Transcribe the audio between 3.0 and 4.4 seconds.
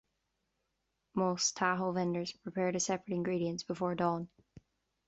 ingredients before dawn.